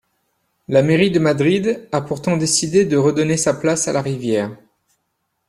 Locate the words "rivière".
4.01-4.57